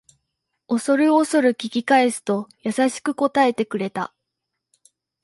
[0.67, 4.15] おそるおそる聞き返すと優しく答えてくれた